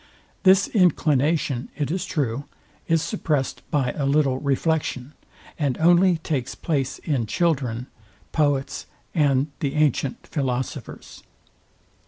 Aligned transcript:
This 0.41 0.67
inclination, 0.69 1.69
it 1.75 1.91
is 1.91 2.05
true, 2.05 2.45
is 2.87 3.03
suppressed 3.03 3.61
by 3.69 3.91
a 3.91 4.03
little 4.07 4.39
reflection, 4.39 5.13
and 5.59 5.77
only 5.77 6.17
takes 6.17 6.55
place 6.55 6.97
in 6.97 7.27
children, 7.27 7.85
poets, 8.31 8.87
and 9.13 9.51
the 9.59 9.75
antient 9.75 10.25
philosophers. 10.25 11.21